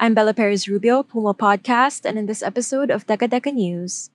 [0.00, 4.10] I'm Bella Perez Rubio, Puma Podcast, and in this episode of Teka Teka News.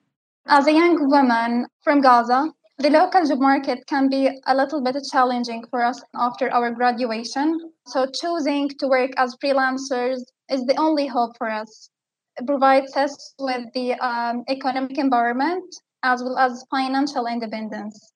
[0.45, 4.97] As a young woman from Gaza, the local job market can be a little bit
[5.09, 7.71] challenging for us after our graduation.
[7.87, 10.19] So, choosing to work as freelancers
[10.51, 11.89] is the only hope for us.
[12.37, 15.63] It provides us with the um, economic environment
[16.03, 18.13] as well as financial independence.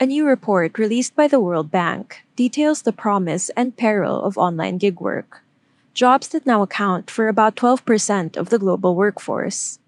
[0.00, 4.78] A new report released by the World Bank details the promise and peril of online
[4.78, 5.42] gig work.
[5.94, 9.78] Jobs that now account for about 12% of the global workforce.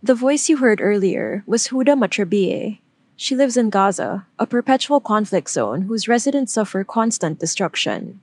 [0.00, 2.78] The voice you heard earlier was Huda Matrabie.
[3.16, 8.20] She lives in Gaza, a perpetual conflict zone whose residents suffer constant destruction.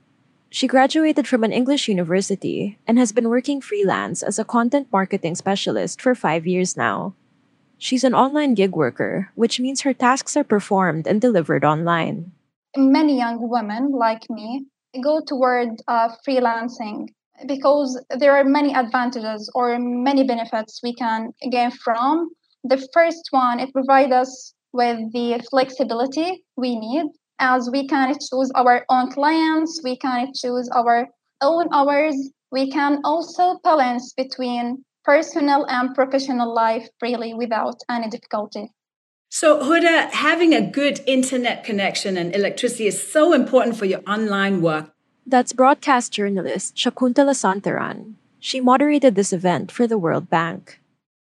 [0.50, 5.34] She graduated from an English university and has been working freelance as a content marketing
[5.34, 7.14] specialist for five years now.
[7.78, 12.32] She's an online gig worker, which means her tasks are performed and delivered online.
[12.76, 14.66] Many young women like me
[15.02, 17.08] go toward uh, freelancing
[17.46, 22.30] because there are many advantages or many benefits we can gain from.
[22.64, 27.06] The first one, it provides us with the flexibility we need
[27.38, 31.08] as we can choose our own clients, we can choose our
[31.40, 32.16] own hours.
[32.50, 38.72] We can also balance between personal and professional life really without any difficulty.
[39.28, 44.62] So, Huda, having a good internet connection and electricity is so important for your online
[44.62, 44.92] work.
[45.26, 48.14] That's broadcast journalist Shakuntala Santaran.
[48.38, 50.80] She moderated this event for the World Bank.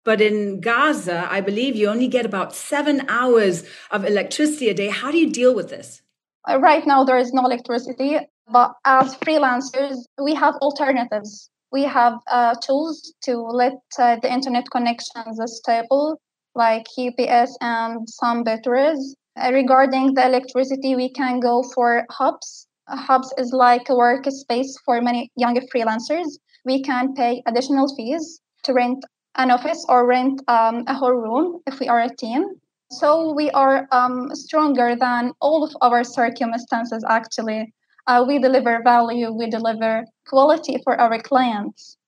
[0.09, 4.89] But in Gaza, I believe you only get about seven hours of electricity a day.
[4.89, 6.01] How do you deal with this?
[6.49, 8.17] Uh, right now, there is no electricity,
[8.51, 11.51] but as freelancers, we have alternatives.
[11.73, 16.19] We have uh, tools to let uh, the internet connections stable,
[16.55, 19.15] like UPS and some batteries.
[19.37, 22.67] Uh, regarding the electricity, we can go for hubs.
[22.89, 26.39] Hubs is like a workspace for many younger freelancers.
[26.65, 29.05] We can pay additional fees to rent
[29.37, 32.45] an office or rent um, a whole room if we are a team.
[32.91, 37.73] So we are um, stronger than all of our circumstances, actually.
[38.07, 41.99] Uh, we deliver value, we deliver quality for our clients.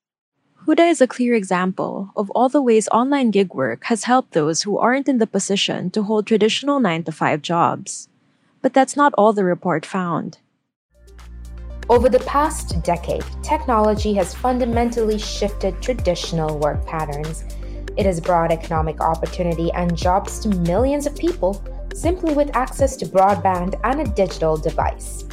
[0.65, 4.63] Huda is a clear example of all the ways online gig work has helped those
[4.63, 8.09] who aren't in the position to hold traditional 9 to 5 jobs.
[8.61, 10.37] But that's not all the report found.
[11.91, 17.43] Over the past decade, technology has fundamentally shifted traditional work patterns.
[17.97, 21.61] It has brought economic opportunity and jobs to millions of people
[21.93, 25.25] simply with access to broadband and a digital device.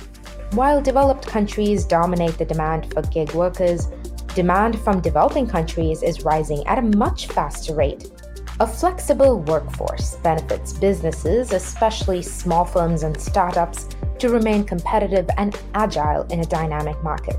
[0.51, 3.87] While developed countries dominate the demand for gig workers,
[4.35, 8.11] demand from developing countries is rising at a much faster rate.
[8.59, 13.87] A flexible workforce benefits businesses, especially small firms and startups,
[14.21, 17.37] to remain competitive and agile in a dynamic market.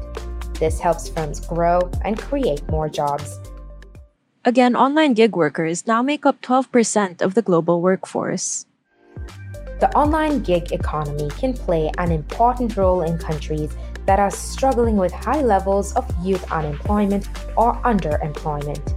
[0.59, 3.39] This helps firms grow and create more jobs.
[4.45, 8.65] Again, online gig workers now make up 12% of the global workforce.
[9.79, 13.71] The online gig economy can play an important role in countries
[14.05, 18.95] that are struggling with high levels of youth unemployment or underemployment.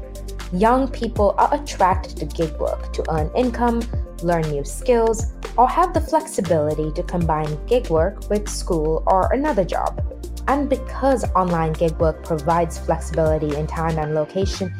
[0.52, 3.82] Young people are attracted to gig work to earn income,
[4.25, 9.65] learn new skills, or have the flexibility to combine gig work with school or another
[9.65, 10.01] job.
[10.49, 14.75] And because online gig work provides flexibility in time and location,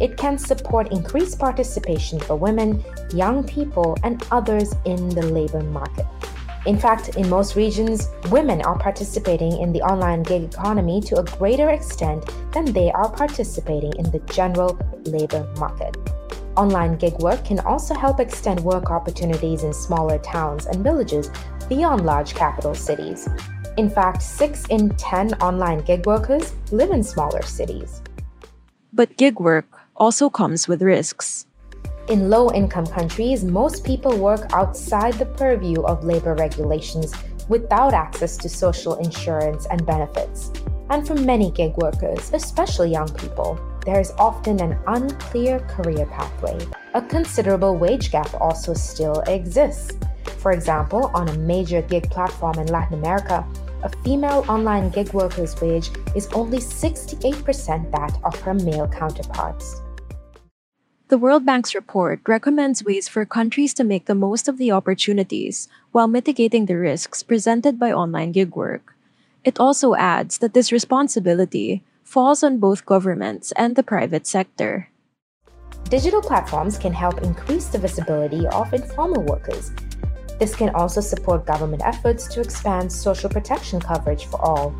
[0.00, 2.82] it can support increased participation for women,
[3.12, 6.06] young people, and others in the labor market.
[6.66, 11.24] In fact, in most regions, women are participating in the online gig economy to a
[11.24, 15.96] greater extent than they are participating in the general labor market.
[16.56, 21.30] Online gig work can also help extend work opportunities in smaller towns and villages
[21.68, 23.28] beyond large capital cities.
[23.76, 28.02] In fact, 6 in 10 online gig workers live in smaller cities.
[28.92, 31.46] But gig work also comes with risks.
[32.08, 37.14] In low income countries, most people work outside the purview of labor regulations
[37.48, 40.50] without access to social insurance and benefits.
[40.90, 46.58] And for many gig workers, especially young people, there is often an unclear career pathway.
[46.94, 49.96] A considerable wage gap also still exists.
[50.38, 53.46] For example, on a major gig platform in Latin America,
[53.82, 59.80] a female online gig worker's wage is only 68% that of her male counterparts.
[61.08, 65.68] The World Bank's report recommends ways for countries to make the most of the opportunities
[65.90, 68.94] while mitigating the risks presented by online gig work.
[69.42, 74.88] It also adds that this responsibility falls on both governments and the private sector.
[75.88, 79.70] Digital platforms can help increase the visibility of informal workers.
[80.40, 84.74] This can also support government efforts to expand social protection coverage for all.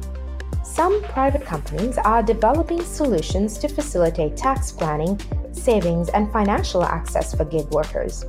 [0.64, 5.20] Some private companies are developing solutions to facilitate tax planning,
[5.52, 8.24] savings, and financial access for gig workers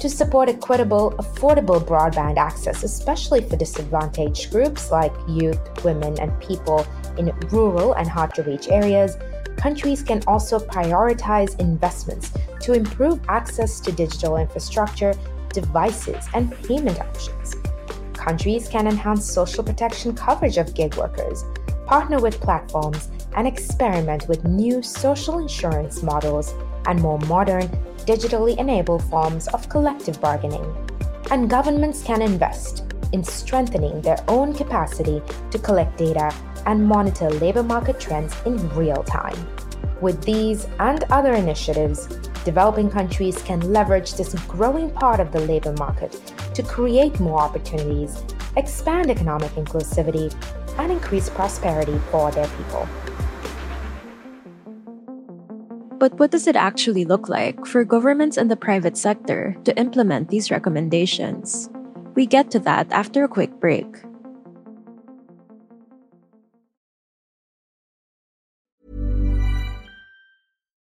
[0.00, 6.86] to support equitable, affordable broadband access, especially for disadvantaged groups like youth, women, and people
[7.18, 9.16] in rural and hard to reach areas,
[9.56, 15.14] countries can also prioritize investments to improve access to digital infrastructure,
[15.52, 17.56] devices, and payment options.
[18.14, 21.44] Countries can enhance social protection coverage of gig workers,
[21.86, 26.54] partner with platforms, and experiment with new social insurance models
[26.86, 27.68] and more modern,
[28.06, 30.64] digitally enabled forms of collective bargaining.
[31.30, 36.32] And governments can invest in strengthening their own capacity to collect data
[36.68, 39.36] and monitor labor market trends in real time.
[40.02, 42.06] With these and other initiatives,
[42.44, 46.12] developing countries can leverage this growing part of the labor market
[46.54, 48.22] to create more opportunities,
[48.56, 50.32] expand economic inclusivity,
[50.78, 52.86] and increase prosperity for their people.
[55.98, 60.28] But what does it actually look like for governments and the private sector to implement
[60.28, 61.70] these recommendations?
[62.14, 63.86] We get to that after a quick break.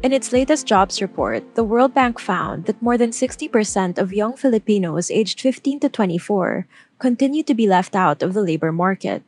[0.00, 4.36] In its latest jobs report, the World Bank found that more than 60% of young
[4.36, 6.68] Filipinos aged 15 to 24
[7.00, 9.24] continue to be left out of the labor market.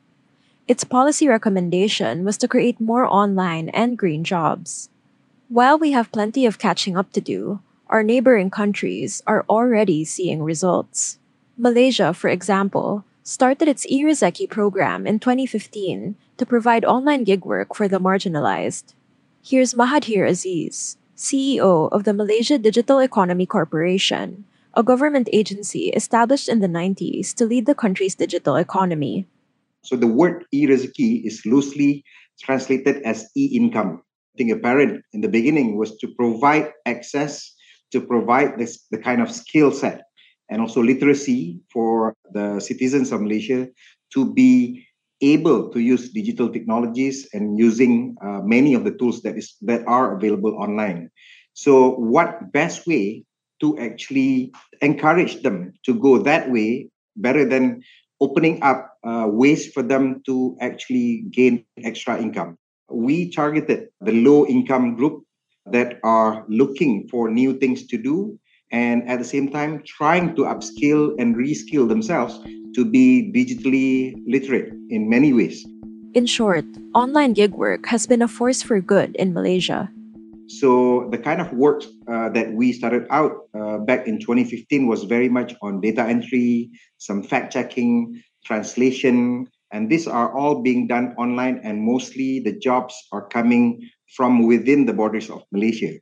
[0.69, 4.89] Its policy recommendation was to create more online and green jobs.
[5.49, 7.59] While we have plenty of catching up to do,
[7.89, 11.19] our neighboring countries are already seeing results.
[11.59, 17.89] Malaysia, for example, started its e-Rezeki program in 2015 to provide online gig work for
[17.89, 18.95] the marginalized.
[19.42, 24.44] Here's Mahadhir Aziz, CEO of the Malaysia Digital Economy Corporation,
[24.75, 29.26] a government agency established in the 90s to lead the country's digital economy.
[29.80, 32.04] So the word e-Rezeki is loosely
[32.38, 34.02] translated as e-income.
[34.04, 37.50] I think apparent in the beginning was to provide access,
[37.92, 40.02] to provide this the kind of skill set
[40.50, 43.68] and also literacy for the citizens of Malaysia
[44.12, 44.85] to be
[45.21, 49.87] able to use digital technologies and using uh, many of the tools that is that
[49.87, 51.11] are available online.
[51.55, 53.25] So what best way
[53.61, 57.83] to actually encourage them to go that way better than
[58.21, 62.57] opening up uh, ways for them to actually gain extra income?
[62.91, 65.25] We targeted the low income group
[65.67, 68.39] that are looking for new things to do
[68.73, 72.41] and at the same time trying to upskill and reskill themselves
[72.75, 75.67] to be digitally literate in many ways.
[76.15, 79.91] In short, online gig work has been a force for good in Malaysia.
[80.49, 85.05] So the kind of work uh, that we started out uh, back in 2015 was
[85.05, 91.15] very much on data entry, some fact checking, translation, and these are all being done
[91.17, 93.79] online and mostly the jobs are coming
[94.17, 95.95] from within the borders of Malaysia.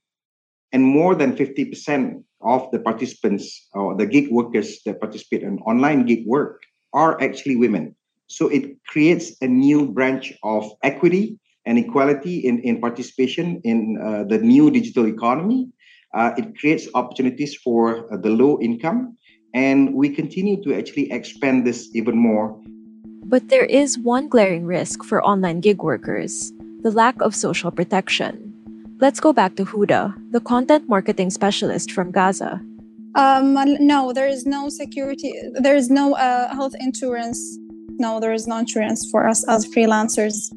[0.72, 6.06] And more than 50% of the participants or the gig workers that participate in online
[6.06, 7.94] gig work are actually women.
[8.28, 14.24] So it creates a new branch of equity and equality in, in participation in uh,
[14.24, 15.68] the new digital economy.
[16.14, 19.16] Uh, it creates opportunities for uh, the low income.
[19.54, 22.58] And we continue to actually expand this even more.
[23.24, 26.52] But there is one glaring risk for online gig workers
[26.82, 28.47] the lack of social protection.
[29.00, 32.60] Let's go back to Huda, the content marketing specialist from Gaza.
[33.14, 35.32] Um, no, there is no security.
[35.54, 37.38] There is no uh, health insurance.
[38.00, 40.50] No, there is no insurance for us as freelancers.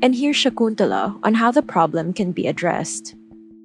[0.00, 3.16] And here's Shakuntala on how the problem can be addressed.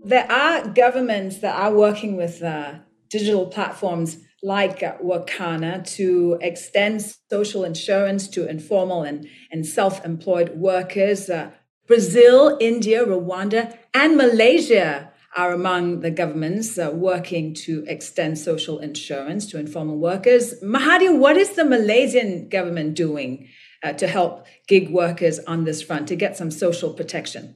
[0.04, 2.80] There are governments that are working with uh,
[3.12, 11.30] digital platforms like Wakana to extend social insurance to informal and, and self employed workers.
[11.30, 11.52] Uh,
[11.92, 19.46] Brazil, India, Rwanda, and Malaysia are among the governments uh, working to extend social insurance
[19.48, 20.56] to informal workers.
[20.64, 23.50] Mahadhir, what is the Malaysian government doing
[23.84, 27.56] uh, to help gig workers on this front to get some social protection?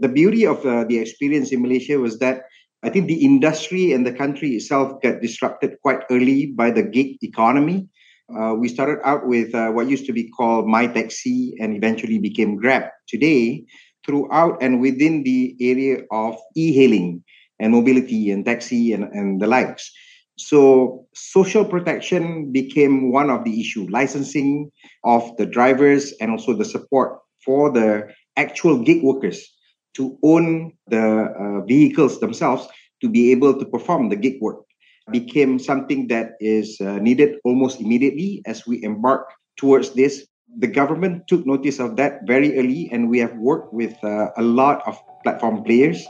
[0.00, 2.42] The beauty of uh, the experience in Malaysia was that
[2.82, 7.22] I think the industry and the country itself got disrupted quite early by the gig
[7.22, 7.86] economy.
[8.34, 12.56] Uh, we started out with uh, what used to be called MyTeksi and eventually became
[12.56, 12.90] Grab.
[13.06, 13.64] Today,
[14.04, 17.22] throughout and within the area of e-hailing
[17.60, 19.90] and mobility and taxi and, and the likes.
[20.38, 24.70] So social protection became one of the issue, licensing
[25.04, 29.48] of the drivers and also the support for the actual gig workers
[29.94, 32.66] to own the uh, vehicles themselves
[33.00, 34.66] to be able to perform the gig work
[35.10, 40.26] became something that is uh, needed almost immediately as we embark towards this.
[40.58, 44.42] The government took notice of that very early, and we have worked with uh, a
[44.42, 46.06] lot of platform players.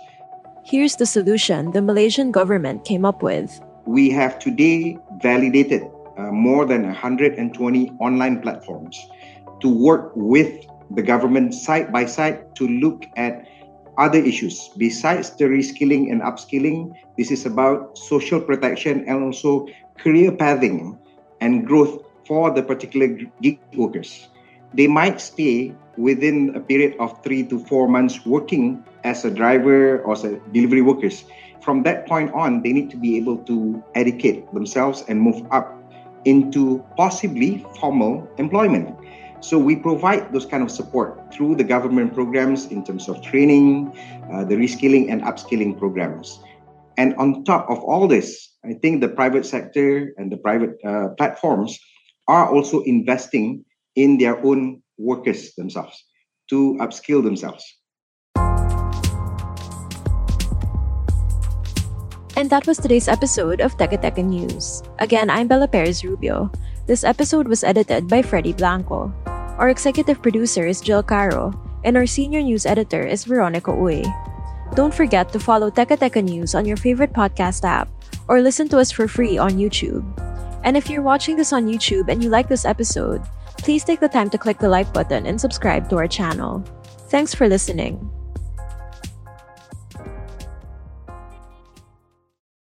[0.65, 3.61] Here's the solution the Malaysian government came up with.
[3.87, 5.83] We have today validated
[6.19, 8.99] uh, more than 120 online platforms
[9.61, 13.47] to work with the government side by side to look at
[13.99, 16.95] other issues besides the reskilling and upskilling.
[17.17, 19.67] This is about social protection and also
[19.99, 20.99] career pathing
[21.41, 23.09] and growth for the particular
[23.41, 24.29] gig workers.
[24.75, 30.03] They might stay within a period of three to four months working as a driver
[30.03, 31.25] or as a delivery workers.
[31.63, 35.73] From that point on, they need to be able to educate themselves and move up
[36.25, 38.95] into possibly formal employment.
[39.41, 43.93] So we provide those kind of support through the government programs in terms of training,
[44.33, 46.41] uh, the reskilling and upskilling programs.
[46.97, 51.09] And on top of all this, I think the private sector and the private uh,
[51.19, 51.79] platforms
[52.27, 53.65] are also investing
[53.95, 56.03] in their own workers themselves
[56.49, 57.63] to upskill themselves.
[62.37, 64.83] And that was today's episode of Teka News.
[64.99, 66.51] Again, I'm Bella Perez Rubio.
[66.87, 69.11] This episode was edited by Freddie Blanco.
[69.59, 71.51] Our executive producer is Jill Caro,
[71.83, 74.07] and our senior news editor is Veronica Uy.
[74.79, 77.91] Don't forget to follow Teka Teka News on your favorite podcast app
[78.29, 80.07] or listen to us for free on YouTube.
[80.63, 83.19] And if you're watching this on YouTube and you like this episode,
[83.59, 86.63] please take the time to click the like button and subscribe to our channel.
[87.11, 87.99] Thanks for listening.